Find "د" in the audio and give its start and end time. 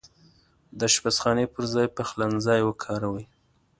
0.77-0.79